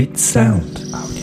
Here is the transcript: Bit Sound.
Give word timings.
Bit 0.00 0.18
Sound. 0.18 1.19